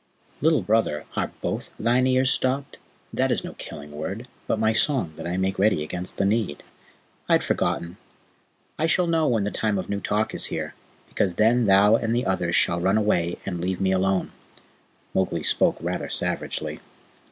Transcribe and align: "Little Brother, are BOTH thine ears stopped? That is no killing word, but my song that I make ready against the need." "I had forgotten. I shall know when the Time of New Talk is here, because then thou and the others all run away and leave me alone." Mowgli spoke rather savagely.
"Little 0.41 0.63
Brother, 0.63 1.05
are 1.15 1.31
BOTH 1.43 1.69
thine 1.77 2.07
ears 2.07 2.31
stopped? 2.33 2.79
That 3.13 3.31
is 3.31 3.43
no 3.43 3.53
killing 3.59 3.91
word, 3.91 4.27
but 4.47 4.57
my 4.57 4.73
song 4.73 5.13
that 5.15 5.27
I 5.27 5.37
make 5.37 5.59
ready 5.59 5.83
against 5.83 6.17
the 6.17 6.25
need." 6.25 6.63
"I 7.29 7.33
had 7.33 7.43
forgotten. 7.43 7.97
I 8.79 8.87
shall 8.87 9.05
know 9.05 9.27
when 9.27 9.43
the 9.43 9.51
Time 9.51 9.77
of 9.77 9.89
New 9.89 9.99
Talk 10.01 10.33
is 10.33 10.45
here, 10.45 10.73
because 11.07 11.35
then 11.35 11.67
thou 11.67 11.97
and 11.97 12.15
the 12.15 12.25
others 12.25 12.57
all 12.67 12.81
run 12.81 12.97
away 12.97 13.37
and 13.45 13.61
leave 13.61 13.79
me 13.79 13.91
alone." 13.91 14.31
Mowgli 15.13 15.43
spoke 15.43 15.77
rather 15.79 16.09
savagely. 16.09 16.79